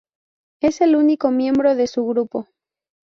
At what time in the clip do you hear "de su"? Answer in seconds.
1.75-2.03